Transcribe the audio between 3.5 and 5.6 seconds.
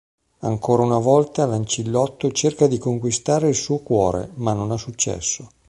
suo cuore, ma non ha successo.